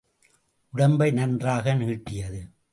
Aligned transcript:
உடம்பை 0.73 1.11
நன்றாக 1.11 1.73
நீட்டியது. 1.73 2.41